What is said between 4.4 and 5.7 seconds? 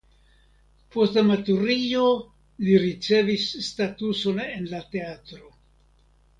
en la teatro.